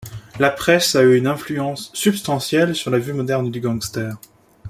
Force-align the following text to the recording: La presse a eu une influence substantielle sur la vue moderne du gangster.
La 0.39 0.49
presse 0.49 0.95
a 0.95 1.03
eu 1.03 1.15
une 1.15 1.27
influence 1.27 1.91
substantielle 1.93 2.73
sur 2.73 2.89
la 2.89 2.97
vue 2.97 3.13
moderne 3.13 3.51
du 3.51 3.61
gangster. 3.61 4.17